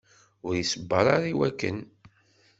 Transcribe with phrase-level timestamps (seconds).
[0.47, 1.77] Ur iṣebber ara i wakken.